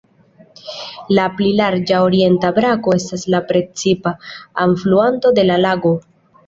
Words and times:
La 1.17 1.25
pli 1.41 1.51
larĝa 1.59 2.01
orienta 2.07 2.51
brako 2.57 2.97
estas 3.03 3.29
la 3.35 3.45
precipa 3.53 4.17
alfluanto 4.67 5.39
de 5.41 5.47
la 5.53 5.63
lago. 5.71 5.99